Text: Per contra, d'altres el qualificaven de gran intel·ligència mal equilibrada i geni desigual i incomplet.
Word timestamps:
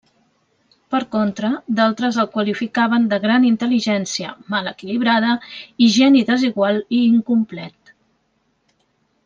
Per 0.93 1.01
contra, 1.15 1.51
d'altres 1.79 2.17
el 2.23 2.29
qualificaven 2.37 3.05
de 3.11 3.19
gran 3.27 3.45
intel·ligència 3.51 4.33
mal 4.55 4.71
equilibrada 4.73 5.37
i 5.89 5.91
geni 5.99 6.25
desigual 6.33 6.83
i 7.01 7.03
incomplet. 7.13 7.95